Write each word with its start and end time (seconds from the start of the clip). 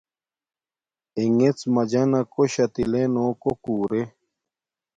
اݵݣݵڎ 1.17 1.57
مَجَنݳ 1.75 2.21
کݸ 2.33 2.45
شَتِلݺ 2.53 3.03
نݸ 3.13 3.25
کݸ 3.41 3.51
کُݸݸرݺ. 3.63 4.01